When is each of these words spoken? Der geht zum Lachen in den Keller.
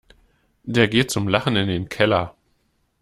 Der 0.63 0.87
geht 0.87 1.11
zum 1.11 1.27
Lachen 1.27 1.55
in 1.55 1.67
den 1.67 1.87
Keller. 1.87 2.35